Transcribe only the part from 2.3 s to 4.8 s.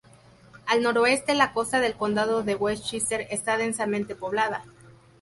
de Westchester está densamente poblada.